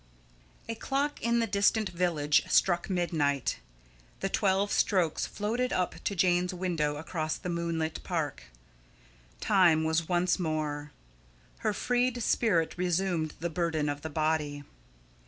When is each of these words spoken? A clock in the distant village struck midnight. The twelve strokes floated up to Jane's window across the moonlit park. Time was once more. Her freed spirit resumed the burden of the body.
A 0.67 0.73
clock 0.73 1.21
in 1.21 1.37
the 1.37 1.45
distant 1.45 1.89
village 1.89 2.41
struck 2.49 2.89
midnight. 2.89 3.59
The 4.21 4.29
twelve 4.29 4.71
strokes 4.71 5.27
floated 5.27 5.71
up 5.71 6.03
to 6.05 6.15
Jane's 6.15 6.55
window 6.55 6.95
across 6.95 7.37
the 7.37 7.49
moonlit 7.49 7.99
park. 8.03 8.45
Time 9.39 9.83
was 9.83 10.09
once 10.09 10.39
more. 10.39 10.91
Her 11.59 11.71
freed 11.71 12.23
spirit 12.23 12.73
resumed 12.77 13.35
the 13.41 13.49
burden 13.51 13.89
of 13.89 14.01
the 14.01 14.09
body. 14.09 14.63